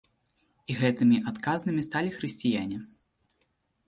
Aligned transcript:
І 0.69 0.77
гэтымі 0.79 1.17
адказнымі 1.31 1.83
сталі 1.87 2.09
хрысціяне. 2.15 2.81